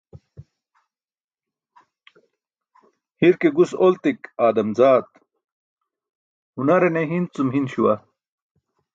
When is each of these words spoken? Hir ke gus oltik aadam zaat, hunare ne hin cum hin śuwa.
Hir 3.19 3.35
ke 3.41 3.49
gus 3.57 3.71
oltik 3.87 4.19
aadam 4.45 4.69
zaat, 4.79 5.07
hunare 6.55 6.89
ne 6.95 7.03
hin 7.11 7.25
cum 7.33 7.47
hin 7.55 7.65
śuwa. 7.71 7.93